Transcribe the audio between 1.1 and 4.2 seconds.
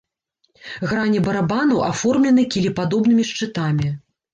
барабанаў аформлены кілепадобнымі шчытамі.